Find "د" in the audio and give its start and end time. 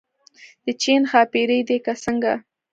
0.65-0.67